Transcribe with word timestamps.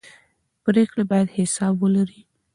پرېکړې 0.63 1.03
باید 1.11 1.33
حساب 1.37 1.73
ولري 1.79 2.21